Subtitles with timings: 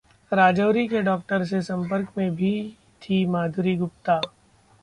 [0.31, 2.51] राजौरी के डॉक्टर से संपर्क में भी
[3.01, 4.19] थीं माधुरी गुप्ता